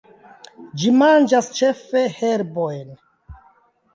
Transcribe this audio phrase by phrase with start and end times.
[0.83, 2.89] Ĝi manĝas ĉefe herbojn.